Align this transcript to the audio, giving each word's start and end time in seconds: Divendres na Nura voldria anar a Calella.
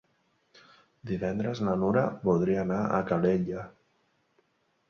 Divendres 1.11 1.61
na 1.67 1.77
Nura 1.83 2.05
voldria 2.31 2.65
anar 2.65 2.81
a 2.97 3.05
Calella. 3.13 3.67